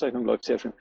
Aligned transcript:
Aufzeichnung 0.00 0.24
läuft 0.24 0.46
sehr 0.46 0.58
schön. 0.58 0.72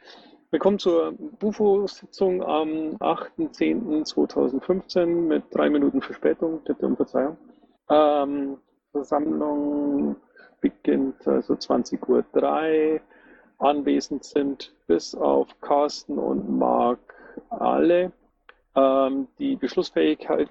Willkommen 0.50 0.80
zur 0.80 1.12
Bufo-Sitzung 1.12 2.42
am 2.42 2.96
8.10.2015 3.00 5.08
mit 5.08 5.44
drei 5.52 5.70
Minuten 5.70 6.02
Verspätung. 6.02 6.62
Bitte 6.64 6.86
um 6.86 6.96
Verzeihung. 6.96 7.36
Ähm, 7.90 8.60
Versammlung 8.94 10.16
beginnt 10.62 11.28
also 11.28 11.56
20.03 11.56 12.93
Uhr. 12.93 13.02
Anwesend 13.57 14.24
sind 14.24 14.74
bis 14.88 15.14
auf 15.14 15.50
Carsten 15.60 16.18
und 16.18 16.57
Marc 16.57 17.00
alle. 17.50 18.14
Ähm, 18.74 19.28
die 19.38 19.57
Beschlussfähigkeit 19.57 20.48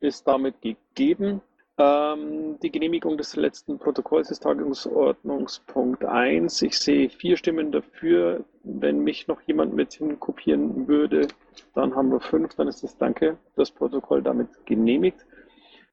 ist 0.00 0.26
damit 0.26 0.60
gegeben. 0.60 1.40
Ähm, 1.80 2.58
die 2.60 2.72
Genehmigung 2.72 3.16
des 3.16 3.36
letzten 3.36 3.78
Protokolls 3.78 4.32
ist 4.32 4.42
Tagesordnungspunkt 4.42 6.04
1. 6.04 6.62
Ich 6.62 6.76
sehe 6.76 7.08
vier 7.08 7.36
Stimmen 7.36 7.70
dafür. 7.70 8.44
Wenn 8.64 9.04
mich 9.04 9.28
noch 9.28 9.40
jemand 9.42 9.74
mit 9.74 9.92
hinkopieren 9.92 10.88
würde, 10.88 11.28
dann 11.74 11.94
haben 11.94 12.10
wir 12.10 12.20
fünf. 12.20 12.56
Dann 12.56 12.66
ist 12.66 12.82
das 12.82 12.98
Danke, 12.98 13.38
das 13.54 13.70
Protokoll 13.70 14.22
damit 14.22 14.48
genehmigt. 14.66 15.24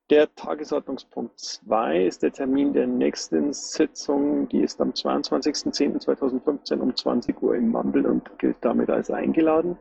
Der 0.09 0.33
Tagesordnungspunkt 0.33 1.39
2 1.39 2.05
ist 2.05 2.23
der 2.23 2.31
Termin 2.31 2.73
der 2.73 2.87
nächsten 2.87 3.53
Sitzung. 3.53 4.49
Die 4.49 4.61
ist 4.61 4.81
am 4.81 4.89
22.10.2015 4.91 6.79
um 6.79 6.95
20 6.95 7.41
Uhr 7.43 7.55
im 7.55 7.69
Mumble 7.69 8.07
und 8.07 8.39
gilt 8.39 8.57
damit 8.61 8.89
als 8.89 9.11
eingeladen. 9.11 9.77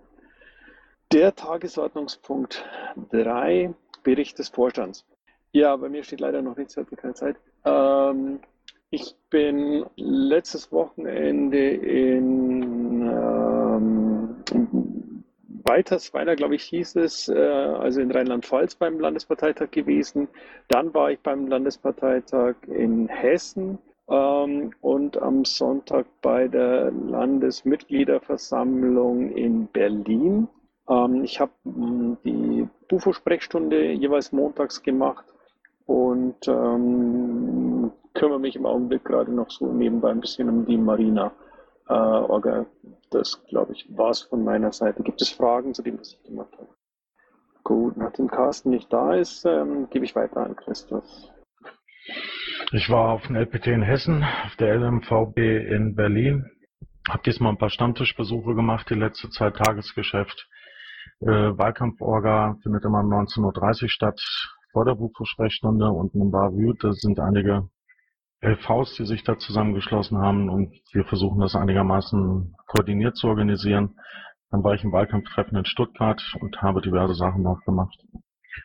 Der 1.13 1.35
Tagesordnungspunkt 1.35 2.65
3, 3.11 3.73
Bericht 4.03 4.39
des 4.39 4.49
Vorstands. 4.51 5.07
Ja, 5.55 5.75
bei 5.77 5.89
mir 5.89 6.03
steht 6.03 6.19
leider 6.19 6.43
noch 6.43 6.57
nichts, 6.57 6.77
hatte 6.77 6.97
keine 6.97 7.15
Zeit. 7.15 7.37
Ähm, 7.65 8.41
ich 8.91 9.15
bin 9.31 9.87
letztes 9.95 10.73
Wochenende 10.73 11.71
in 11.71 13.03
ähm, 13.03 14.35
Weitersweiler, 15.63 16.35
glaube 16.35 16.57
ich, 16.57 16.65
hieß 16.65 16.97
es, 16.97 17.29
äh, 17.29 17.39
also 17.39 18.01
in 18.01 18.11
Rheinland-Pfalz 18.11 18.75
beim 18.75 18.99
Landesparteitag 18.99 19.71
gewesen. 19.71 20.27
Dann 20.67 20.93
war 20.93 21.13
ich 21.13 21.21
beim 21.21 21.47
Landesparteitag 21.47 22.57
in 22.67 23.07
Hessen 23.07 23.79
ähm, 24.09 24.73
und 24.81 25.23
am 25.23 25.45
Sonntag 25.45 26.07
bei 26.21 26.49
der 26.49 26.91
Landesmitgliederversammlung 26.91 29.31
in 29.31 29.69
Berlin. 29.69 30.49
Ähm, 30.89 31.23
ich 31.23 31.39
habe 31.39 31.53
hm, 31.63 32.17
die 32.25 32.67
BUFO-Sprechstunde 32.89 33.93
jeweils 33.93 34.33
montags 34.33 34.83
gemacht 34.83 35.25
und 35.87 36.49
ähm, 36.49 37.93
kümmere 38.15 38.41
mich 38.41 38.57
im 38.57 38.67
Augenblick 38.67 39.05
gerade 39.05 39.33
noch 39.33 39.51
so 39.51 39.73
nebenbei 39.73 40.11
ein 40.11 40.21
bisschen 40.21 40.49
um 40.49 40.67
die 40.67 40.79
Marina 40.79 41.33
äh, 41.89 41.93
Orga. 41.93 42.67
Das, 43.11 43.45
glaube 43.49 43.73
ich, 43.73 43.87
war 43.97 44.11
es 44.11 44.23
von 44.23 44.45
meiner 44.45 44.73
Seite. 44.73 45.03
Gibt 45.03 45.21
es 45.21 45.31
Fragen 45.31 45.75
zu 45.75 45.83
dem, 45.83 45.99
was 45.99 46.15
ich 46.15 46.23
gemacht 46.25 46.53
habe? 46.59 46.69
Gut, 47.63 47.97
nachdem 47.97 48.29
Carsten 48.29 48.71
nicht 48.71 48.93
da 48.93 49.15
ist, 49.15 49.45
ähm, 49.47 49.89
gebe 49.91 50.05
ich 50.05 50.15
weiter 50.15 50.39
an 50.39 50.57
Christoph. 50.57 51.05
Ich 52.73 52.91
war 52.91 53.11
auf 53.11 53.27
dem 53.27 53.37
LPT 53.37 53.69
in 53.69 53.83
Hessen, 53.83 54.25
auf 54.45 54.57
der 54.57 54.75
LMVB 54.77 55.39
in 55.39 55.95
Berlin. 55.95 56.45
Habe 57.09 57.23
diesmal 57.25 57.53
ein 57.53 57.59
paar 57.59 57.71
Stammtischbesuche 57.71 58.55
gemacht, 58.55 58.89
die 58.91 58.95
letzte 58.95 59.31
Zeit 59.31 59.57
Tagesgeschäft. 59.57 60.49
Äh, 61.21 61.27
Wahlkampforga 61.27 62.57
findet 62.63 62.85
immer 62.85 63.01
um 63.01 63.13
19.30 63.13 63.83
Uhr 63.85 63.89
statt 63.89 64.21
vor 64.75 64.85
der 64.85 64.97
Buchversprechstunde 64.97 65.89
und 65.89 66.15
in 66.15 66.33
Bavü, 66.33 66.75
da 66.81 66.93
sind 66.93 67.21
einige 67.21 67.69
LVs, 68.43 68.97
die 68.97 69.07
sich 69.07 69.23
da 69.23 69.39
zusammengeschlossen 69.39 70.19
haben 70.19 70.51
und 70.51 70.75
wir 70.93 71.05
versuchen 71.05 71.41
das 71.41 71.55
einigermaßen 71.55 72.55
koordiniert 72.67 73.17
zu 73.17 73.29
organisieren. 73.29 73.97
Dann 74.51 74.63
war 74.65 74.75
ich 74.75 74.85
im 74.85 74.93
Wahlkampftreffen 74.93 75.57
in 75.57 75.65
Stuttgart 75.65 76.21
und 76.41 76.61
habe 76.61 76.83
diverse 76.83 77.15
Sachen 77.15 77.43
noch 77.43 77.65
gemacht. 77.65 77.97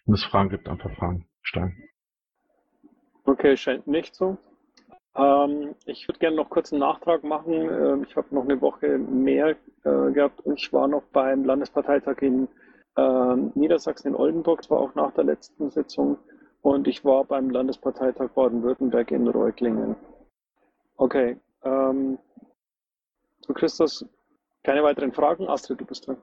Wenn 0.05 0.15
es 0.15 0.23
Fragen 0.23 0.49
gibt, 0.49 0.67
einfach 0.67 0.91
Fragen 0.95 1.27
stellen. 1.43 1.77
Okay, 3.25 3.55
scheint 3.55 3.85
nicht 3.87 4.15
so. 4.15 4.37
Ähm, 5.15 5.75
ich 5.85 6.07
würde 6.07 6.19
gerne 6.19 6.37
noch 6.37 6.49
kurz 6.49 6.73
einen 6.73 6.81
Nachtrag 6.81 7.23
machen. 7.23 7.53
Ähm, 7.53 8.05
ich 8.07 8.15
habe 8.15 8.33
noch 8.33 8.43
eine 8.43 8.59
Woche 8.61 8.97
mehr 8.97 9.55
äh, 9.83 10.11
gehabt. 10.11 10.41
Ich 10.55 10.73
war 10.73 10.87
noch 10.87 11.03
beim 11.13 11.45
Landesparteitag 11.45 12.21
in 12.21 12.47
ähm, 12.97 13.51
Niedersachsen 13.55 14.09
in 14.09 14.15
Oldenburg, 14.15 14.61
das 14.61 14.69
war 14.69 14.79
auch 14.79 14.95
nach 14.95 15.13
der 15.13 15.23
letzten 15.23 15.69
Sitzung. 15.69 16.17
Und 16.61 16.87
ich 16.87 17.05
war 17.05 17.23
beim 17.23 17.49
Landesparteitag 17.49 18.31
Baden-Württemberg 18.31 19.11
in 19.11 19.27
Reutlingen. 19.27 19.95
Okay. 20.97 21.37
Ähm, 21.63 22.19
du 23.47 23.53
Christus, 23.53 24.05
keine 24.63 24.83
weiteren 24.83 25.13
Fragen? 25.13 25.47
Astrid, 25.47 25.79
du 25.79 25.85
bist 25.85 26.07
dran. 26.07 26.17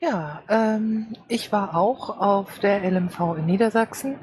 Ja, 0.00 0.42
ähm, 0.48 1.14
ich 1.28 1.52
war 1.52 1.76
auch 1.76 2.18
auf 2.18 2.58
der 2.58 2.82
LMV 2.82 3.36
in 3.38 3.46
Niedersachsen, 3.46 4.18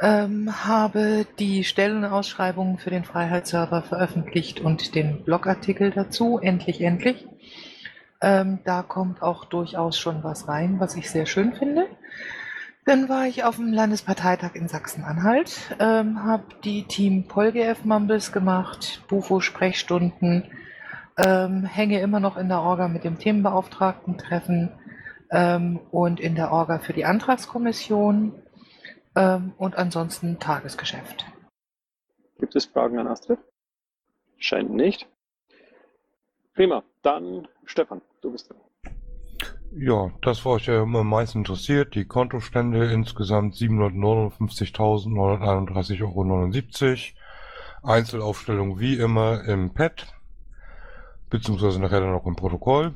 ähm, 0.00 0.64
habe 0.64 1.26
die 1.40 1.64
Stellenausschreibungen 1.64 2.78
für 2.78 2.90
den 2.90 3.02
Freiheitsserver 3.02 3.82
veröffentlicht 3.82 4.60
und 4.60 4.94
den 4.94 5.24
Blogartikel 5.24 5.90
dazu, 5.90 6.38
endlich, 6.38 6.80
endlich. 6.80 7.26
Ähm, 8.22 8.60
da 8.64 8.82
kommt 8.82 9.20
auch 9.20 9.44
durchaus 9.44 9.98
schon 9.98 10.22
was 10.22 10.46
rein, 10.46 10.78
was 10.78 10.94
ich 10.94 11.10
sehr 11.10 11.26
schön 11.26 11.52
finde. 11.52 11.88
Dann 12.84 13.08
war 13.08 13.26
ich 13.26 13.44
auf 13.44 13.56
dem 13.56 13.72
Landesparteitag 13.72 14.54
in 14.54 14.68
Sachsen-Anhalt, 14.68 15.76
ähm, 15.80 16.22
habe 16.24 16.44
die 16.64 16.84
Team 16.84 17.26
PolGF 17.26 17.84
Mumbles 17.84 18.32
gemacht, 18.32 19.02
Bufo-Sprechstunden, 19.08 20.50
ähm, 21.16 21.64
hänge 21.64 22.00
immer 22.00 22.20
noch 22.20 22.36
in 22.36 22.48
der 22.48 22.60
Orga 22.60 22.88
mit 22.88 23.04
dem 23.04 23.18
Themenbeauftragten 23.18 24.18
treffen 24.18 24.72
ähm, 25.30 25.80
und 25.90 26.20
in 26.20 26.34
der 26.36 26.52
Orga 26.52 26.78
für 26.78 26.92
die 26.92 27.04
Antragskommission 27.04 28.34
ähm, 29.16 29.52
und 29.58 29.76
ansonsten 29.76 30.38
Tagesgeschäft. 30.38 31.26
Gibt 32.38 32.56
es 32.56 32.66
Fragen 32.66 32.98
an 32.98 33.08
Astrid? 33.08 33.38
Scheint 34.38 34.70
nicht. 34.70 35.06
Prima, 36.54 36.82
dann 37.02 37.48
Stefan, 37.64 38.02
du 38.20 38.32
bist 38.32 38.50
dran. 38.50 38.58
Ja, 39.74 40.10
das 40.20 40.44
war 40.44 40.52
euch 40.52 40.66
ja 40.66 40.82
immer 40.82 40.98
am 41.00 41.08
meisten 41.08 41.38
interessiert. 41.38 41.94
Die 41.94 42.04
Kontostände 42.04 42.92
insgesamt 42.92 43.54
759.931,79 43.54 46.02
Euro. 46.02 46.24
Einzelaufstellung 47.82 48.78
wie 48.78 48.94
immer 48.94 49.44
im 49.44 49.74
Pad, 49.74 50.06
beziehungsweise 51.30 51.80
nachher 51.80 52.00
dann 52.00 52.14
auch 52.14 52.26
im 52.26 52.36
Protokoll. 52.36 52.94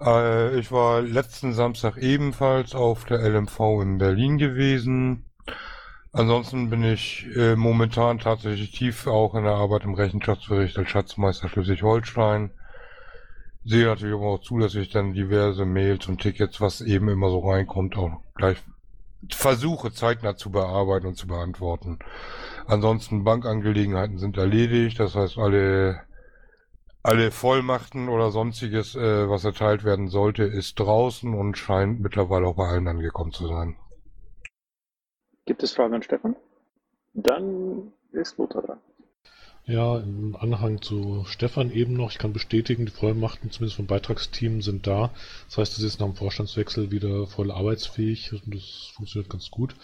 Äh, 0.00 0.58
ich 0.58 0.70
war 0.70 1.02
letzten 1.02 1.52
Samstag 1.52 1.96
ebenfalls 1.96 2.74
auf 2.74 3.04
der 3.04 3.18
LMV 3.18 3.82
in 3.82 3.98
Berlin 3.98 4.38
gewesen. 4.38 5.24
Ansonsten 6.12 6.70
bin 6.70 6.84
ich 6.84 7.26
äh, 7.36 7.56
momentan 7.56 8.18
tatsächlich 8.18 8.72
tief 8.72 9.06
auch 9.06 9.34
in 9.34 9.44
der 9.44 9.54
Arbeit 9.54 9.84
im 9.84 9.94
Rechenschaftsbericht 9.94 10.78
als 10.78 10.88
Schatzmeister 10.88 11.48
Schleswig-Holstein. 11.48 12.50
Sehe 13.68 13.84
natürlich 13.84 14.14
auch 14.14 14.40
zu, 14.40 14.58
dass 14.58 14.74
ich 14.74 14.88
dann 14.88 15.12
diverse 15.12 15.66
Mails 15.66 16.08
und 16.08 16.22
Tickets, 16.22 16.58
was 16.58 16.80
eben 16.80 17.08
immer 17.10 17.28
so 17.28 17.40
reinkommt, 17.40 17.98
auch 17.98 18.22
gleich 18.34 18.56
versuche 19.30 19.92
zeitnah 19.92 20.36
zu 20.36 20.50
bearbeiten 20.50 21.06
und 21.06 21.16
zu 21.16 21.26
beantworten. 21.26 21.98
Ansonsten 22.66 23.24
Bankangelegenheiten 23.24 24.16
sind 24.18 24.38
erledigt, 24.38 24.98
das 24.98 25.14
heißt 25.14 25.36
alle 25.36 26.00
alle 27.02 27.30
Vollmachten 27.30 28.08
oder 28.08 28.30
sonstiges, 28.30 28.94
äh, 28.94 29.28
was 29.28 29.44
erteilt 29.44 29.84
werden 29.84 30.08
sollte, 30.08 30.44
ist 30.44 30.80
draußen 30.80 31.32
und 31.32 31.56
scheint 31.56 32.00
mittlerweile 32.00 32.46
auch 32.46 32.56
bei 32.56 32.68
allen 32.68 32.88
angekommen 32.88 33.32
zu 33.32 33.46
sein. 33.46 33.76
Gibt 35.44 35.62
es 35.62 35.72
Fragen 35.72 35.94
an 35.94 36.02
Stefan? 36.02 36.36
Dann 37.14 37.92
ist 38.12 38.38
Lothar 38.38 38.62
dran. 38.62 38.80
Ja, 39.68 39.98
im 39.98 40.34
Anhang 40.34 40.80
zu 40.80 41.26
Stefan 41.28 41.70
eben 41.70 41.92
noch, 41.92 42.10
ich 42.10 42.16
kann 42.16 42.32
bestätigen, 42.32 42.86
die 42.86 42.90
Vollmachten 42.90 43.50
zumindest 43.50 43.76
vom 43.76 43.86
Beitragsteam 43.86 44.62
sind 44.62 44.86
da. 44.86 45.10
Das 45.46 45.58
heißt, 45.58 45.76
es 45.76 45.84
ist 45.84 46.00
nach 46.00 46.06
dem 46.06 46.16
Vorstandswechsel 46.16 46.90
wieder 46.90 47.26
voll 47.26 47.50
arbeitsfähig 47.50 48.32
und 48.32 48.54
das 48.54 48.92
funktioniert 48.94 49.30
ganz 49.30 49.50
gut. 49.50 49.76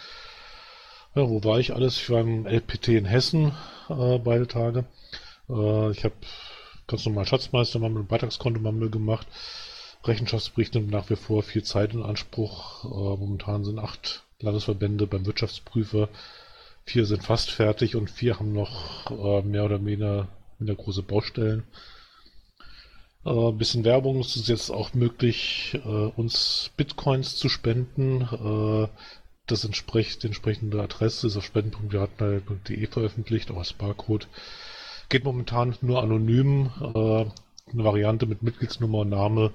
Ja, 1.15 1.29
wo 1.29 1.45
war 1.45 1.61
ich 1.61 1.75
alles? 1.75 1.99
Ich 1.99 2.09
war 2.09 2.23
im 2.23 2.47
LPT 2.47 2.89
in 2.89 3.05
Hessen 3.05 3.53
äh, 3.91 4.19
beide 4.19 4.47
Tage. 4.47 4.87
Äh, 5.51 5.91
ich 5.91 6.03
habe 6.03 6.15
ganz 6.87 7.05
normal 7.05 7.27
Schatzmeistermammel 7.27 8.01
und 8.01 8.09
Beitragskontomammel 8.09 8.89
gemacht. 8.89 9.27
Rechenschaftsbericht 10.05 10.75
nimmt 10.75 10.93
nach 10.93 11.11
wie 11.11 11.17
vor 11.17 11.43
viel 11.43 11.63
Zeit 11.63 11.93
in 11.93 12.03
Anspruch. 12.03 12.85
Äh, 12.87 13.19
momentan 13.21 13.65
sind 13.65 13.79
acht 13.79 14.23
Landesverbände 14.41 15.07
beim 15.07 15.27
Wirtschaftsprüfer. 15.27 16.09
Vier 16.87 17.07
sind 17.07 17.25
fast 17.25 17.51
fertig 17.51 17.97
und 17.97 18.11
vier 18.11 18.39
haben 18.39 18.53
noch 18.53 19.11
äh, 19.11 19.43
mehr 19.43 19.65
oder 19.65 19.85
weniger, 19.85 20.29
weniger 20.59 20.77
große 20.77 21.03
Baustellen. 21.03 21.65
Äh, 23.25 23.53
bisschen 23.53 23.85
Werbung. 23.85 24.21
Es 24.21 24.37
ist 24.37 24.49
jetzt 24.49 24.71
auch 24.71 24.93
möglich, 24.95 25.79
äh, 25.85 25.89
uns 25.89 26.71
Bitcoins 26.77 27.37
zu 27.37 27.49
spenden. 27.49 28.23
Äh, 28.23 28.89
das 29.47 29.65
entspricht 29.65 30.23
die 30.23 30.29
entsprechende 30.29 30.83
Adresse 30.83 31.27
ist 31.27 31.37
auf 31.37 31.45
spenden.gartner.de 31.45 32.87
veröffentlicht, 32.87 33.51
auch 33.51 33.59
als 33.59 33.73
Barcode. 33.73 34.29
Geht 35.09 35.25
momentan 35.25 35.77
nur 35.81 36.03
anonym. 36.03 36.71
Äh, 36.81 37.27
eine 37.73 37.85
Variante 37.85 38.27
mit 38.27 38.43
Mitgliedsnummer 38.43 38.99
und 38.99 39.09
Name 39.09 39.53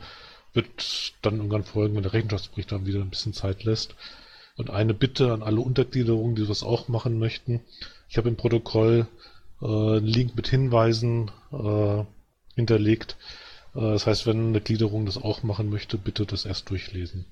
wird 0.54 1.14
dann 1.22 1.38
irgendwann 1.38 1.64
folgen, 1.64 1.96
wenn 1.96 2.04
der 2.04 2.14
Rechenschaftsbericht 2.14 2.72
dann 2.72 2.88
wieder 2.88 3.00
ein 3.00 3.10
bisschen 3.10 3.34
Zeit 3.34 3.64
lässt. 3.64 3.96
Und 4.60 4.72
eine 4.72 4.94
Bitte 4.94 5.32
an 5.32 5.42
alle 5.42 5.62
Untergliederungen, 5.62 6.36
die 6.36 6.46
das 6.46 6.64
auch 6.64 6.90
machen 6.90 7.18
möchten. 7.18 7.62
Ich 8.10 8.18
habe 8.18 8.28
im 8.28 8.36
Protokoll 8.36 9.08
äh, 9.62 9.66
einen 9.66 10.06
Link 10.06 10.36
mit 10.36 10.50
Hinweisen 10.50 11.32
äh, 11.54 12.04
hinterlegt. 12.56 13.16
Äh, 13.74 13.80
das 13.80 14.06
heißt, 14.06 14.28
wenn 14.28 14.50
eine 14.50 14.60
Gliederung 14.60 15.06
das 15.06 15.18
auch 15.18 15.44
machen 15.44 15.70
möchte, 15.70 15.98
bitte 15.98 16.26
das 16.26 16.46
erst 16.46 16.70
durchlesen. 16.70 17.24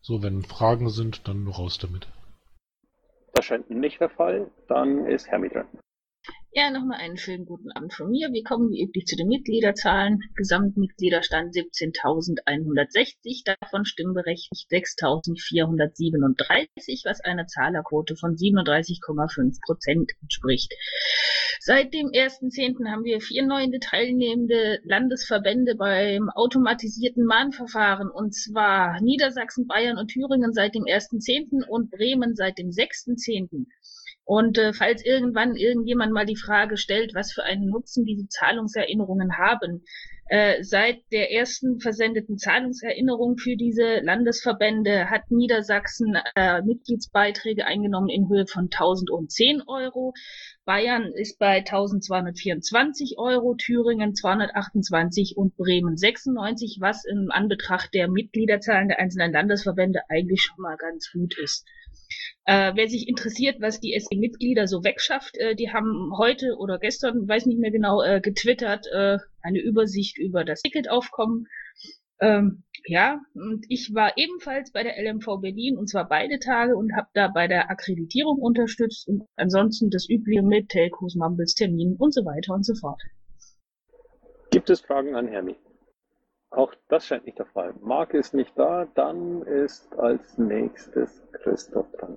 So, 0.00 0.24
wenn 0.24 0.42
Fragen 0.42 0.90
sind, 0.90 1.28
dann 1.28 1.46
raus 1.46 1.78
damit. 1.78 2.08
Das 3.34 3.44
scheint 3.44 3.70
nicht 3.70 4.00
der 4.00 4.10
Fall. 4.10 4.50
Dann 4.66 5.06
ist 5.06 5.28
Hermi 5.28 5.48
dran. 5.48 5.68
Ja, 6.52 6.70
nochmal 6.70 7.00
einen 7.00 7.16
schönen 7.18 7.44
guten 7.44 7.70
Abend 7.72 7.92
von 7.92 8.10
mir. 8.10 8.32
Wir 8.32 8.42
kommen 8.42 8.70
wie 8.70 8.82
üblich 8.82 9.06
zu 9.06 9.14
den 9.14 9.28
Mitgliederzahlen. 9.28 10.22
Gesamtmitgliederstand 10.36 11.54
17.160, 11.54 13.44
davon 13.44 13.84
stimmberechtigt 13.84 14.66
6.437, 14.70 17.04
was 17.04 17.20
einer 17.20 17.46
Zahlerquote 17.46 18.16
von 18.16 18.36
37,5 18.36 19.58
Prozent 19.66 20.12
entspricht. 20.22 20.72
Seit 21.60 21.92
dem 21.92 22.06
1.10. 22.06 22.90
haben 22.90 23.04
wir 23.04 23.20
vier 23.20 23.44
neue 23.44 23.78
teilnehmende 23.80 24.78
Landesverbände 24.84 25.74
beim 25.74 26.30
automatisierten 26.30 27.26
Mahnverfahren, 27.26 28.08
und 28.08 28.34
zwar 28.34 28.98
Niedersachsen, 29.02 29.66
Bayern 29.66 29.98
und 29.98 30.08
Thüringen 30.08 30.52
seit 30.52 30.74
dem 30.74 30.84
1.10. 30.84 31.66
und 31.68 31.90
Bremen 31.90 32.34
seit 32.34 32.56
dem 32.58 32.70
6.10. 32.70 33.66
Und 34.26 34.58
äh, 34.58 34.72
falls 34.72 35.04
irgendwann 35.04 35.54
irgendjemand 35.54 36.12
mal 36.12 36.26
die 36.26 36.36
Frage 36.36 36.76
stellt, 36.76 37.14
was 37.14 37.32
für 37.32 37.44
einen 37.44 37.68
Nutzen 37.68 38.04
diese 38.04 38.26
Zahlungserinnerungen 38.26 39.38
haben, 39.38 39.84
äh, 40.28 40.64
seit 40.64 41.00
der 41.12 41.32
ersten 41.32 41.78
versendeten 41.78 42.36
Zahlungserinnerung 42.36 43.38
für 43.38 43.56
diese 43.56 44.00
Landesverbände 44.00 45.08
hat 45.08 45.30
Niedersachsen 45.30 46.18
äh, 46.34 46.60
Mitgliedsbeiträge 46.62 47.64
eingenommen 47.64 48.08
in 48.08 48.28
Höhe 48.28 48.48
von 48.48 48.64
1010 48.64 49.62
Euro. 49.68 50.12
Bayern 50.64 51.12
ist 51.14 51.38
bei 51.38 51.58
1224 51.58 53.18
Euro, 53.18 53.54
Thüringen 53.54 54.16
228 54.16 55.36
und 55.36 55.56
Bremen 55.56 55.96
96, 55.96 56.78
was 56.80 57.04
in 57.04 57.30
Anbetracht 57.30 57.94
der 57.94 58.08
Mitgliederzahlen 58.08 58.88
der 58.88 58.98
einzelnen 58.98 59.32
Landesverbände 59.32 60.00
eigentlich 60.08 60.42
schon 60.42 60.60
mal 60.60 60.76
ganz 60.76 61.12
gut 61.12 61.38
ist. 61.38 61.64
Äh, 62.44 62.72
wer 62.74 62.88
sich 62.88 63.08
interessiert, 63.08 63.60
was 63.60 63.80
die 63.80 63.98
SE-Mitglieder 63.98 64.66
so 64.66 64.84
wegschafft, 64.84 65.36
äh, 65.38 65.54
die 65.54 65.72
haben 65.72 66.12
heute 66.16 66.56
oder 66.58 66.78
gestern, 66.78 67.28
weiß 67.28 67.46
nicht 67.46 67.58
mehr 67.58 67.70
genau, 67.70 68.02
äh, 68.02 68.20
getwittert, 68.20 68.86
äh, 68.92 69.18
eine 69.42 69.60
Übersicht 69.60 70.18
über 70.18 70.44
das 70.44 70.62
Ticketaufkommen. 70.62 71.46
Ähm, 72.20 72.62
ja, 72.86 73.20
und 73.34 73.66
ich 73.68 73.92
war 73.94 74.16
ebenfalls 74.16 74.70
bei 74.72 74.82
der 74.82 74.96
LMV 74.96 75.40
Berlin 75.40 75.76
und 75.76 75.88
zwar 75.88 76.08
beide 76.08 76.38
Tage 76.38 76.76
und 76.76 76.94
habe 76.96 77.08
da 77.14 77.28
bei 77.28 77.48
der 77.48 77.70
Akkreditierung 77.70 78.38
unterstützt 78.38 79.08
und 79.08 79.24
ansonsten 79.36 79.90
das 79.90 80.08
Übliche 80.08 80.42
mit 80.42 80.68
Telcos, 80.68 81.14
Mumbles, 81.14 81.54
Terminen 81.54 81.96
und 81.96 82.14
so 82.14 82.24
weiter 82.24 82.54
und 82.54 82.64
so 82.64 82.74
fort. 82.74 83.02
Gibt 84.50 84.70
es 84.70 84.80
Fragen 84.80 85.14
an 85.14 85.28
Hermi? 85.28 85.56
Auch 86.50 86.72
das 86.88 87.06
scheint 87.06 87.26
nicht 87.26 87.38
der 87.38 87.46
Fall. 87.46 87.74
Marc 87.80 88.14
ist 88.14 88.34
nicht 88.34 88.52
da, 88.56 88.86
dann 88.94 89.42
ist 89.42 89.92
als 89.98 90.38
nächstes 90.38 91.22
Christoph 91.32 91.90
dran. 91.98 92.16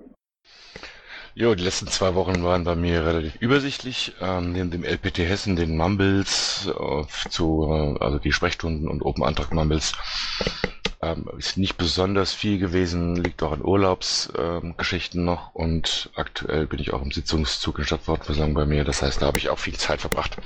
Jo, 1.34 1.54
die 1.54 1.62
letzten 1.62 1.86
zwei 1.86 2.14
Wochen 2.14 2.42
waren 2.42 2.64
bei 2.64 2.74
mir 2.74 3.06
relativ 3.06 3.36
übersichtlich. 3.36 4.14
Ähm, 4.20 4.52
neben 4.52 4.70
dem 4.70 4.84
LPT 4.84 5.18
Hessen, 5.18 5.56
den 5.56 5.76
Mumbles, 5.76 6.68
äh, 6.68 7.28
zu, 7.30 7.68
äh, 7.70 8.02
also 8.02 8.18
die 8.18 8.32
Sprechstunden 8.32 8.88
und 8.88 9.02
Open 9.02 9.22
Antrag 9.22 9.52
Mumbles, 9.52 9.94
ähm, 11.02 11.30
ist 11.38 11.56
nicht 11.56 11.76
besonders 11.76 12.32
viel 12.32 12.58
gewesen, 12.58 13.16
liegt 13.16 13.42
auch 13.42 13.52
an 13.52 13.64
Urlaubsgeschichten 13.64 15.20
ähm, 15.20 15.24
noch 15.24 15.54
und 15.54 16.10
aktuell 16.14 16.66
bin 16.66 16.80
ich 16.80 16.92
auch 16.92 17.02
im 17.02 17.12
Sitzungszug 17.12 17.78
in 17.78 17.84
Stadtwortversammlung 17.84 18.54
bei 18.54 18.66
mir. 18.66 18.84
Das 18.84 19.02
heißt, 19.02 19.22
da 19.22 19.26
habe 19.26 19.38
ich 19.38 19.50
auch 19.50 19.58
viel 19.58 19.76
Zeit 19.76 20.00
verbracht. 20.00 20.36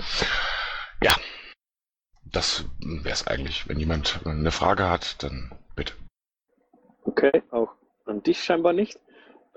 Ja, 1.02 1.12
das 2.32 2.64
wäre 2.80 3.14
es 3.14 3.26
eigentlich. 3.26 3.68
Wenn 3.68 3.78
jemand 3.78 4.20
eine 4.24 4.50
Frage 4.50 4.88
hat, 4.88 5.22
dann 5.22 5.50
bitte. 5.76 5.94
Okay, 7.04 7.42
auch 7.50 7.72
an 8.06 8.22
dich 8.22 8.42
scheinbar 8.42 8.72
nicht. 8.72 8.98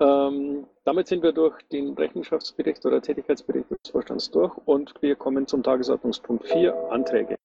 Ähm, 0.00 0.66
damit 0.84 1.08
sind 1.08 1.22
wir 1.22 1.32
durch 1.32 1.60
den 1.72 1.94
Rechenschaftsbericht 1.94 2.86
oder 2.86 3.02
Tätigkeitsbericht 3.02 3.70
des 3.70 3.90
Vorstands 3.90 4.30
durch 4.30 4.56
und 4.64 4.94
wir 5.00 5.16
kommen 5.16 5.46
zum 5.46 5.62
Tagesordnungspunkt 5.62 6.46
4, 6.46 6.92
Anträge. 6.92 7.36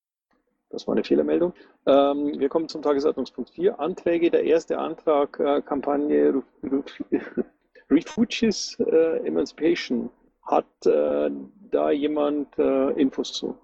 Das 0.69 0.87
war 0.87 0.93
eine 0.93 1.03
Fehlermeldung. 1.03 1.53
Ähm, 1.85 2.39
wir 2.39 2.49
kommen 2.49 2.67
zum 2.67 2.81
Tagesordnungspunkt 2.81 3.51
4, 3.51 3.79
Anträge. 3.79 4.29
Der 4.31 4.43
erste 4.43 4.77
Antrag, 4.77 5.39
äh, 5.39 5.61
Kampagne 5.61 6.43
Refugees 7.89 8.77
äh, 8.79 9.27
Emancipation. 9.27 10.09
Hat 10.43 10.65
äh, 10.85 11.31
da 11.71 11.91
jemand 11.91 12.57
äh, 12.57 12.89
Infos 12.99 13.33
zu? 13.33 13.57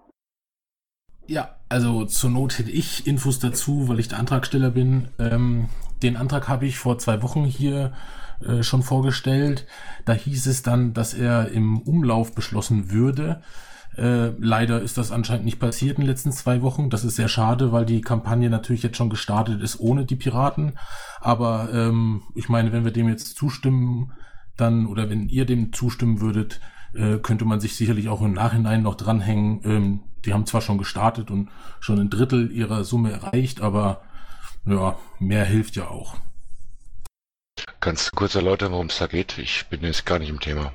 Ja, 1.30 1.50
also 1.68 2.06
zur 2.06 2.28
Not 2.28 2.58
hätte 2.58 2.72
ich 2.72 3.06
Infos 3.06 3.38
dazu, 3.38 3.86
weil 3.86 4.00
ich 4.00 4.08
der 4.08 4.18
Antragsteller 4.18 4.72
bin. 4.72 5.10
Ähm, 5.20 5.68
den 6.02 6.16
Antrag 6.16 6.48
habe 6.48 6.66
ich 6.66 6.76
vor 6.76 6.98
zwei 6.98 7.22
Wochen 7.22 7.44
hier 7.44 7.92
äh, 8.44 8.64
schon 8.64 8.82
vorgestellt. 8.82 9.64
Da 10.04 10.12
hieß 10.12 10.48
es 10.48 10.62
dann, 10.62 10.92
dass 10.92 11.14
er 11.14 11.52
im 11.52 11.78
Umlauf 11.82 12.34
beschlossen 12.34 12.90
würde. 12.90 13.42
Äh, 13.96 14.30
leider 14.40 14.82
ist 14.82 14.98
das 14.98 15.12
anscheinend 15.12 15.44
nicht 15.44 15.60
passiert 15.60 15.98
in 15.98 16.02
den 16.02 16.10
letzten 16.10 16.32
zwei 16.32 16.62
Wochen. 16.62 16.90
Das 16.90 17.04
ist 17.04 17.14
sehr 17.14 17.28
schade, 17.28 17.70
weil 17.70 17.86
die 17.86 18.00
Kampagne 18.00 18.50
natürlich 18.50 18.82
jetzt 18.82 18.96
schon 18.96 19.08
gestartet 19.08 19.62
ist 19.62 19.78
ohne 19.78 20.06
die 20.06 20.16
Piraten. 20.16 20.72
Aber 21.20 21.68
ähm, 21.72 22.22
ich 22.34 22.48
meine, 22.48 22.72
wenn 22.72 22.84
wir 22.84 22.90
dem 22.90 23.08
jetzt 23.08 23.36
zustimmen, 23.36 24.10
dann 24.56 24.84
oder 24.84 25.08
wenn 25.08 25.28
ihr 25.28 25.46
dem 25.46 25.72
zustimmen 25.72 26.20
würdet, 26.20 26.60
äh, 26.92 27.18
könnte 27.18 27.44
man 27.44 27.60
sich 27.60 27.76
sicherlich 27.76 28.08
auch 28.08 28.20
im 28.20 28.32
Nachhinein 28.32 28.82
noch 28.82 28.96
dranhängen. 28.96 29.60
Ähm, 29.62 30.00
die 30.24 30.32
haben 30.32 30.46
zwar 30.46 30.60
schon 30.60 30.78
gestartet 30.78 31.30
und 31.30 31.48
schon 31.80 31.98
ein 31.98 32.10
Drittel 32.10 32.50
ihrer 32.52 32.84
Summe 32.84 33.12
erreicht, 33.12 33.60
aber 33.60 34.02
ja, 34.66 34.96
mehr 35.18 35.44
hilft 35.44 35.76
ja 35.76 35.88
auch. 35.88 36.16
Kannst 37.80 38.08
du 38.08 38.16
kurz 38.16 38.34
erläutern, 38.34 38.72
worum 38.72 38.86
es 38.86 38.98
da 38.98 39.06
geht? 39.06 39.38
Ich 39.38 39.66
bin 39.68 39.82
jetzt 39.82 40.04
gar 40.06 40.18
nicht 40.18 40.30
im 40.30 40.40
Thema. 40.40 40.72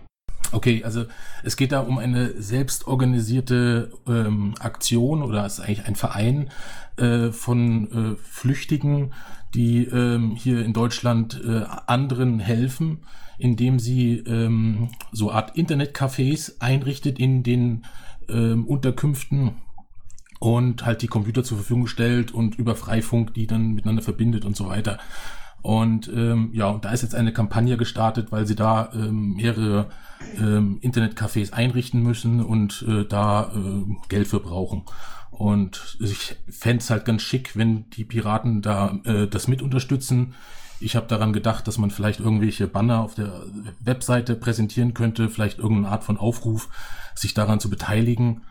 Okay, 0.51 0.83
also 0.83 1.05
es 1.43 1.57
geht 1.57 1.71
da 1.71 1.81
um 1.81 1.97
eine 1.97 2.41
selbstorganisierte 2.41 3.91
ähm, 4.07 4.53
Aktion 4.59 5.23
oder 5.23 5.45
es 5.45 5.59
ist 5.59 5.65
eigentlich 5.65 5.85
ein 5.85 5.95
Verein 5.95 6.49
äh, 6.97 7.31
von 7.31 8.15
äh, 8.15 8.15
Flüchtigen, 8.23 9.13
die 9.53 9.85
ähm, 9.85 10.31
hier 10.31 10.63
in 10.63 10.73
Deutschland 10.73 11.41
äh, 11.45 11.63
anderen 11.87 12.39
helfen, 12.39 13.03
indem 13.37 13.79
sie 13.79 14.19
ähm, 14.19 14.89
so 15.11 15.31
Art 15.31 15.57
Internetcafés 15.57 16.53
einrichtet 16.59 17.19
in 17.19 17.43
den 17.43 17.85
ähm, 18.29 18.65
Unterkünften 18.65 19.55
und 20.39 20.85
halt 20.85 21.01
die 21.01 21.07
Computer 21.07 21.43
zur 21.43 21.57
Verfügung 21.57 21.87
stellt 21.87 22.31
und 22.31 22.57
über 22.59 22.75
Freifunk 22.75 23.33
die 23.33 23.47
dann 23.47 23.73
miteinander 23.73 24.03
verbindet 24.03 24.45
und 24.45 24.55
so 24.55 24.67
weiter. 24.67 24.99
Und 25.61 26.07
ähm, 26.09 26.51
ja, 26.53 26.67
und 26.69 26.85
da 26.85 26.91
ist 26.91 27.01
jetzt 27.01 27.15
eine 27.15 27.33
Kampagne 27.33 27.75
gestartet, 27.75 28.31
weil 28.31 28.45
sie 28.45 28.53
da 28.53 28.91
ähm, 28.93 29.33
mehrere 29.33 29.89
ähm, 30.37 30.79
Internetcafés 30.83 31.53
einrichten 31.53 32.03
müssen 32.03 32.43
und 32.43 32.85
äh, 32.87 33.03
da 33.05 33.51
äh, 33.55 33.95
Geld 34.07 34.27
für 34.27 34.39
brauchen. 34.39 34.83
Und 35.31 35.97
ich 35.99 36.35
fände 36.49 36.81
es 36.83 36.89
halt 36.91 37.05
ganz 37.05 37.23
schick, 37.23 37.57
wenn 37.57 37.89
die 37.89 38.05
Piraten 38.05 38.61
da 38.61 38.99
äh, 39.05 39.27
das 39.27 39.47
mit 39.47 39.63
unterstützen. 39.63 40.35
Ich 40.85 40.95
habe 40.95 41.07
daran 41.07 41.33
gedacht, 41.33 41.67
dass 41.67 41.79
man 41.79 41.89
vielleicht 41.89 42.19
irgendwelche 42.19 42.67
Banner 42.67 43.01
auf 43.01 43.15
der 43.15 43.41
Webseite 43.79 44.35
präsentieren 44.35 44.93
könnte, 44.93 45.29
vielleicht 45.29 45.57
irgendeine 45.57 45.87
Art 45.87 46.03
von 46.03 46.17
Aufruf, 46.17 46.69
sich 47.15 47.33
daran 47.33 47.59
zu 47.59 47.71
beteiligen. 47.71 48.43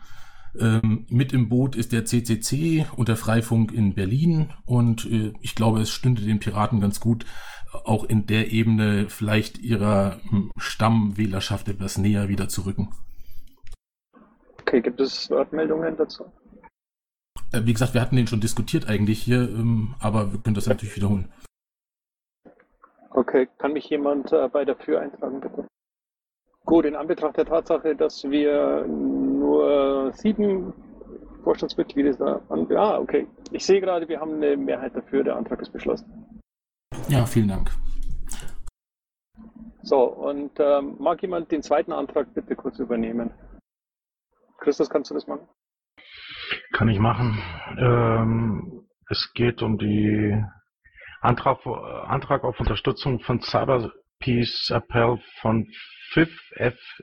Ähm, 0.59 1.05
mit 1.07 1.31
im 1.31 1.47
Boot 1.47 1.77
ist 1.77 1.93
der 1.93 2.03
CCC 2.03 2.87
und 2.97 3.07
der 3.07 3.15
Freifunk 3.15 3.71
in 3.71 3.93
Berlin 3.95 4.49
und 4.65 5.09
äh, 5.09 5.31
ich 5.39 5.55
glaube, 5.55 5.79
es 5.79 5.89
stünde 5.89 6.23
den 6.23 6.39
Piraten 6.39 6.81
ganz 6.81 6.99
gut, 6.99 7.25
auch 7.71 8.03
in 8.03 8.25
der 8.25 8.51
Ebene 8.51 9.05
vielleicht 9.07 9.59
ihrer 9.59 10.19
hm, 10.29 10.51
Stammwählerschaft 10.57 11.69
etwas 11.69 11.97
näher 11.97 12.27
wieder 12.27 12.49
zu 12.49 12.65
rücken. 12.65 12.89
Okay, 14.59 14.81
gibt 14.81 14.99
es 14.99 15.29
Wortmeldungen 15.29 15.95
dazu? 15.95 16.25
Äh, 17.53 17.61
wie 17.63 17.71
gesagt, 17.71 17.93
wir 17.93 18.01
hatten 18.01 18.17
den 18.17 18.27
schon 18.27 18.41
diskutiert 18.41 18.89
eigentlich 18.89 19.21
hier, 19.23 19.39
ähm, 19.39 19.95
aber 19.99 20.33
wir 20.33 20.39
können 20.41 20.55
das 20.55 20.67
natürlich 20.67 20.97
wiederholen. 20.97 21.29
Okay, 23.15 23.47
kann 23.57 23.71
mich 23.71 23.89
jemand 23.89 24.33
äh, 24.33 24.49
bei 24.49 24.65
dafür 24.65 24.99
eintragen, 24.99 25.39
bitte? 25.39 25.65
Gut, 26.65 26.83
in 26.83 26.97
Anbetracht 26.97 27.37
der 27.37 27.45
Tatsache, 27.45 27.95
dass 27.95 28.25
wir 28.25 28.85
nur 28.85 30.11
sieben 30.11 30.73
Vorstandsmitglieder 31.43 32.13
da 32.15 32.41
an. 32.49 32.67
Ah, 32.75 32.99
okay. 32.99 33.25
Ich 33.51 33.65
sehe 33.65 33.79
gerade, 33.79 34.09
wir 34.09 34.19
haben 34.19 34.33
eine 34.33 34.57
Mehrheit 34.57 34.95
dafür. 34.95 35.23
Der 35.23 35.37
Antrag 35.37 35.61
ist 35.61 35.71
beschlossen. 35.71 36.41
Ja, 37.07 37.25
vielen 37.25 37.47
Dank. 37.47 37.71
So, 39.83 40.03
und 40.03 40.51
ähm, 40.59 40.95
mag 40.99 41.21
jemand 41.21 41.51
den 41.51 41.61
zweiten 41.61 41.93
Antrag 41.93 42.33
bitte 42.33 42.55
kurz 42.55 42.79
übernehmen? 42.79 43.31
Christus, 44.57 44.89
kannst 44.89 45.11
du 45.11 45.13
das 45.13 45.27
machen? 45.27 45.47
Kann 46.73 46.89
ich 46.89 46.99
machen. 46.99 47.41
Ähm, 47.77 48.87
es 49.09 49.31
geht 49.33 49.61
um 49.61 49.77
die 49.77 50.43
Antrag, 51.25 51.65
Antrag 51.65 52.43
auf 52.43 52.59
Unterstützung 52.59 53.19
von 53.19 53.41
Cyberpeace 53.41 54.69
Appell 54.69 55.17
von 55.41 55.67
FIF 56.11 56.31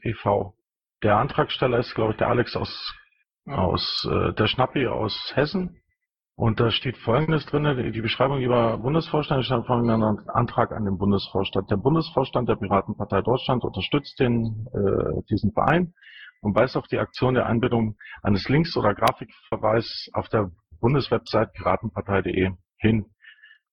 e.V. 0.03 0.55
Der 1.03 1.17
Antragsteller 1.19 1.79
ist, 1.79 1.95
glaube 1.95 2.13
ich, 2.13 2.19
der 2.19 2.29
Alex 2.29 2.57
aus, 2.57 2.95
aus 3.47 4.09
äh, 4.11 4.33
der 4.35 4.47
Schnappi 4.47 4.87
aus 4.87 5.33
Hessen. 5.35 5.83
Und 6.35 6.61
da 6.61 6.71
steht 6.71 6.97
Folgendes 6.97 7.45
drin, 7.47 7.93
die 7.93 8.01
Beschreibung 8.01 8.39
lieber 8.39 8.79
Bundesvorstand, 8.79 9.45
stand 9.45 9.67
folgender 9.67 10.17
Antrag 10.29 10.73
an 10.73 10.85
den 10.85 10.97
Bundesvorstand. 10.97 11.71
Der 11.71 11.77
Bundesvorstand 11.77 12.49
der 12.49 12.57
Piratenpartei 12.57 13.21
Deutschland 13.21 13.65
unterstützt 13.65 14.19
den, 14.19 14.67
äh, 14.73 15.23
diesen 15.29 15.53
Verein 15.53 15.93
und 16.41 16.55
weist 16.55 16.77
auf 16.77 16.87
die 16.87 16.99
Aktion 16.99 17.35
der 17.35 17.47
Einbindung 17.47 17.97
eines 18.23 18.49
Links 18.49 18.77
oder 18.77 18.95
Grafikverweis 18.95 20.09
auf 20.15 20.29
der 20.29 20.51
Bundeswebsite 20.81 21.51
piratenpartei.de 21.55 22.53
hin, 22.79 23.07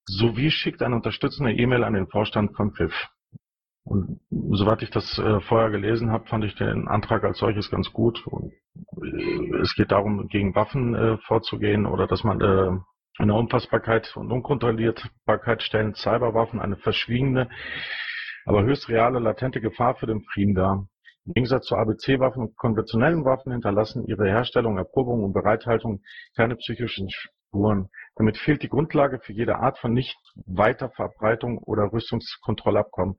sowie 0.10 0.52
schickt 0.52 0.82
eine 0.82 0.96
unterstützende 0.96 1.54
E-Mail 1.54 1.84
an 1.84 1.94
den 1.94 2.08
Vorstand 2.08 2.56
von 2.56 2.74
PFIF. 2.74 3.10
Und 3.84 4.20
soweit 4.52 4.84
ich 4.84 4.92
das 4.92 5.18
äh, 5.18 5.40
vorher 5.42 5.72
gelesen 5.72 6.12
habe, 6.12 6.28
fand 6.28 6.44
ich 6.46 6.56
den 6.56 6.88
Antrag 6.88 7.24
als 7.24 7.40
solches 7.40 7.72
ganz 7.72 7.92
gut. 7.92 8.26
Und, 8.28 8.54
äh, 9.02 9.58
es 9.62 9.74
geht 9.76 9.92
darum, 9.92 10.28
gegen 10.28 10.54
Waffen 10.56 10.96
äh, 10.96 11.18
vorzugehen 11.26 11.86
oder 11.86 12.06
dass 12.06 12.24
man 12.24 12.42
äh, 12.42 12.78
eine 13.18 13.34
Unfassbarkeit 13.34 14.16
und 14.16 14.32
Unkontrollierbarkeit 14.32 15.64
stellen 15.64 15.94
Cyberwaffen 15.94 16.60
eine 16.60 16.78
verschwiegene, 16.78 17.50
aber 18.46 18.64
höchst 18.64 18.90
reale, 18.90 19.20
latente 19.20 19.60
Gefahr 19.60 19.96
für 19.96 20.08
den 20.08 20.22
Frieden 20.22 20.56
dar. 20.56 20.88
Im 21.26 21.34
Gegensatz 21.34 21.66
zu 21.66 21.76
ABC-Waffen 21.76 22.44
und 22.44 22.58
konventionellen 22.58 23.26
Waffen 23.26 23.52
hinterlassen 23.52 24.06
ihre 24.08 24.28
Herstellung, 24.28 24.78
Erprobung 24.78 25.24
und 25.24 25.34
Bereithaltung 25.34 26.02
keine 26.36 26.56
psychischen 26.56 27.10
Spuren. 27.50 27.90
Damit 28.16 28.38
fehlt 28.38 28.64
die 28.64 28.70
Grundlage 28.70 29.20
für 29.20 29.34
jede 29.34 29.58
Art 29.58 29.80
von 29.80 29.94
Nicht-Weiterverbreitung 29.94 31.58
oder 31.58 31.92
Rüstungskontrollabkommen. 31.92 33.16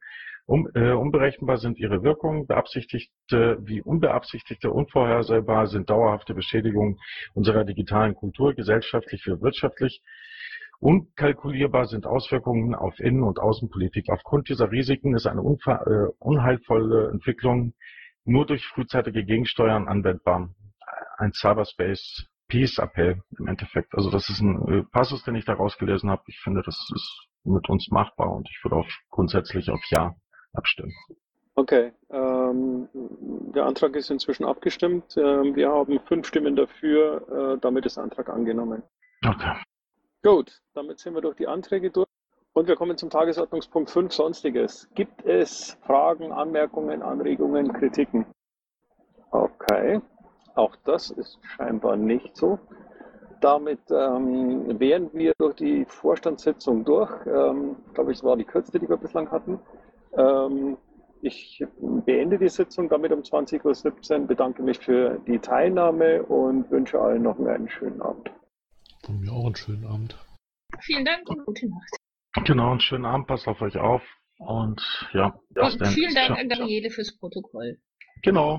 Um, 0.46 0.68
äh, 0.74 0.92
unberechenbar 0.92 1.58
sind 1.58 1.78
ihre 1.78 2.02
Wirkungen, 2.02 2.46
beabsichtigte 2.46 3.58
wie 3.60 3.82
unbeabsichtigte, 3.82 4.70
unvorhersehbar 4.72 5.66
sind 5.66 5.90
dauerhafte 5.90 6.34
Beschädigungen 6.34 6.98
unserer 7.34 7.64
digitalen 7.64 8.14
Kultur, 8.14 8.54
gesellschaftlich 8.54 9.24
wie 9.26 9.40
wirtschaftlich. 9.40 10.00
Unkalkulierbar 10.80 11.86
sind 11.86 12.06
Auswirkungen 12.06 12.74
auf 12.74 12.98
Innen- 12.98 13.22
und 13.22 13.38
Außenpolitik. 13.38 14.08
Aufgrund 14.10 14.48
dieser 14.48 14.72
Risiken 14.72 15.14
ist 15.14 15.26
eine 15.26 15.40
äh, 15.40 16.08
unheilvolle 16.18 17.10
Entwicklung 17.10 17.74
nur 18.24 18.46
durch 18.46 18.64
frühzeitige 18.66 19.24
Gegensteuern 19.24 19.88
anwendbar. 19.88 20.50
Ein 21.18 21.32
Cyberspace 21.32 22.29
Peace 22.50 22.78
Appell 22.78 23.22
im 23.38 23.46
Endeffekt. 23.46 23.94
Also 23.94 24.10
das 24.10 24.28
ist 24.28 24.40
ein 24.40 24.68
äh, 24.68 24.82
Passus, 24.82 25.24
den 25.24 25.36
ich 25.36 25.46
da 25.46 25.54
rausgelesen 25.54 26.10
habe. 26.10 26.22
Ich 26.26 26.38
finde, 26.40 26.62
das 26.62 26.76
ist 26.94 27.28
mit 27.44 27.68
uns 27.70 27.88
machbar 27.90 28.30
und 28.32 28.48
ich 28.50 28.62
würde 28.62 28.76
auch 28.76 28.88
grundsätzlich 29.08 29.70
auf 29.70 29.80
Ja 29.90 30.14
abstimmen. 30.52 30.92
Okay, 31.54 31.92
ähm, 32.10 32.88
der 33.54 33.66
Antrag 33.66 33.94
ist 33.96 34.10
inzwischen 34.10 34.44
abgestimmt. 34.44 35.16
Ähm, 35.16 35.54
wir 35.54 35.70
haben 35.70 36.00
fünf 36.00 36.26
Stimmen 36.26 36.56
dafür. 36.56 37.54
Äh, 37.54 37.60
damit 37.60 37.86
ist 37.86 37.96
der 37.96 38.04
Antrag 38.04 38.28
angenommen. 38.28 38.82
Okay. 39.24 39.54
Gut, 40.22 40.60
damit 40.74 40.98
sind 40.98 41.14
wir 41.14 41.22
durch 41.22 41.36
die 41.36 41.46
Anträge 41.46 41.90
durch. 41.90 42.06
Und 42.52 42.66
wir 42.66 42.76
kommen 42.76 42.96
zum 42.96 43.10
Tagesordnungspunkt 43.10 43.90
5 43.90 44.12
Sonstiges. 44.12 44.88
Gibt 44.94 45.24
es 45.24 45.78
Fragen, 45.86 46.32
Anmerkungen, 46.32 47.02
Anregungen, 47.02 47.72
Kritiken? 47.72 48.26
Okay, 49.30 50.00
auch 50.54 50.76
das 50.84 51.10
ist 51.10 51.38
scheinbar 51.42 51.96
nicht 51.96 52.36
so. 52.36 52.58
Damit 53.40 53.80
ähm, 53.90 54.78
wären 54.78 55.10
wir 55.14 55.32
durch 55.38 55.56
die 55.56 55.84
Vorstandssitzung 55.86 56.84
durch. 56.84 57.10
Ähm, 57.26 57.76
ich 57.86 57.94
glaube, 57.94 58.12
es 58.12 58.22
war 58.22 58.36
die 58.36 58.44
kürzeste, 58.44 58.78
die 58.78 58.88
wir 58.88 58.98
bislang 58.98 59.30
hatten. 59.30 59.58
Ähm, 60.16 60.76
ich 61.22 61.64
beende 62.04 62.38
die 62.38 62.48
Sitzung 62.48 62.88
damit 62.88 63.12
um 63.12 63.20
20.17 63.20 64.20
Uhr, 64.20 64.26
bedanke 64.26 64.62
mich 64.62 64.78
für 64.78 65.20
die 65.26 65.38
Teilnahme 65.38 66.22
und 66.22 66.70
wünsche 66.70 66.98
allen 66.98 67.22
noch 67.22 67.38
einen 67.38 67.68
schönen 67.68 68.00
Abend. 68.00 68.30
Von 69.04 69.20
mir 69.20 69.32
auch 69.32 69.46
einen 69.46 69.56
schönen 69.56 69.86
Abend. 69.86 70.16
Vielen 70.80 71.04
Dank 71.04 71.28
und 71.28 71.44
gute 71.44 71.68
Nacht. 71.68 72.46
Genau, 72.46 72.70
einen 72.70 72.80
schönen 72.80 73.04
Abend, 73.04 73.26
passt 73.26 73.48
auf 73.48 73.60
euch 73.60 73.76
auf. 73.76 74.02
Und 74.38 74.80
ja, 75.12 75.38
und 75.54 75.86
vielen 75.88 76.14
Dank 76.14 76.38
an 76.38 76.48
Daniele 76.48 76.90
fürs 76.90 77.18
Protokoll. 77.18 77.78
Genau. 78.22 78.58